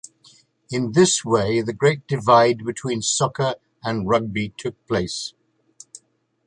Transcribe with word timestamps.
In 0.71 0.93
this 0.93 1.23
way 1.23 1.61
the 1.61 1.73
great 1.73 2.07
divide 2.07 2.65
between 2.65 3.03
soccer 3.03 3.53
and 3.83 4.09
rugby 4.09 4.49
took 4.57 4.73
place. 4.87 5.35